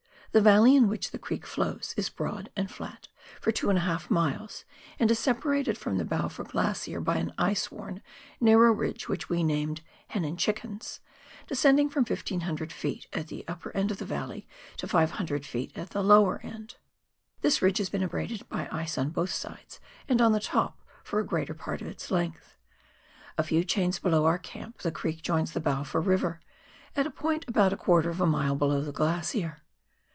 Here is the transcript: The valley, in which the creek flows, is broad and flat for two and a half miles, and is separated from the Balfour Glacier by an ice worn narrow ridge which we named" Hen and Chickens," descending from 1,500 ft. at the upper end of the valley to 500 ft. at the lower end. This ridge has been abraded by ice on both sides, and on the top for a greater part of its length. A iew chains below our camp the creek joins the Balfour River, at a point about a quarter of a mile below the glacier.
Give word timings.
The 0.33 0.39
valley, 0.39 0.77
in 0.77 0.87
which 0.87 1.11
the 1.11 1.19
creek 1.19 1.45
flows, 1.45 1.93
is 1.97 2.07
broad 2.07 2.49
and 2.55 2.71
flat 2.71 3.09
for 3.41 3.51
two 3.51 3.67
and 3.69 3.77
a 3.77 3.81
half 3.81 4.09
miles, 4.09 4.63
and 4.97 5.11
is 5.11 5.19
separated 5.19 5.77
from 5.77 5.97
the 5.97 6.05
Balfour 6.05 6.45
Glacier 6.45 7.01
by 7.01 7.17
an 7.17 7.33
ice 7.37 7.69
worn 7.69 8.01
narrow 8.39 8.71
ridge 8.71 9.09
which 9.09 9.27
we 9.27 9.43
named" 9.43 9.81
Hen 10.07 10.23
and 10.23 10.39
Chickens," 10.39 11.01
descending 11.47 11.89
from 11.89 12.05
1,500 12.05 12.69
ft. 12.69 13.07
at 13.11 13.27
the 13.27 13.43
upper 13.45 13.75
end 13.75 13.91
of 13.91 13.97
the 13.97 14.05
valley 14.05 14.47
to 14.77 14.87
500 14.87 15.41
ft. 15.43 15.77
at 15.77 15.89
the 15.89 16.01
lower 16.01 16.39
end. 16.41 16.75
This 17.41 17.61
ridge 17.61 17.79
has 17.79 17.89
been 17.89 18.01
abraded 18.01 18.47
by 18.47 18.69
ice 18.71 18.97
on 18.97 19.09
both 19.09 19.31
sides, 19.33 19.81
and 20.07 20.21
on 20.21 20.31
the 20.31 20.39
top 20.39 20.79
for 21.03 21.19
a 21.19 21.25
greater 21.27 21.53
part 21.53 21.81
of 21.81 21.87
its 21.87 22.09
length. 22.09 22.55
A 23.37 23.43
iew 23.43 23.67
chains 23.67 23.99
below 23.99 24.23
our 24.23 24.37
camp 24.39 24.77
the 24.77 24.93
creek 24.93 25.23
joins 25.23 25.51
the 25.51 25.59
Balfour 25.59 25.99
River, 25.99 26.39
at 26.95 27.05
a 27.05 27.11
point 27.11 27.43
about 27.49 27.73
a 27.73 27.77
quarter 27.77 28.09
of 28.09 28.21
a 28.21 28.25
mile 28.25 28.55
below 28.55 28.79
the 28.79 28.93
glacier. 28.93 29.57